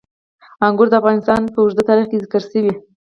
انګور 0.65 0.87
د 0.89 0.93
افغانستان 1.01 1.41
په 1.53 1.57
اوږده 1.61 1.83
تاریخ 1.89 2.05
کې 2.09 2.21
ذکر 2.23 2.41
شوي. 2.51 2.73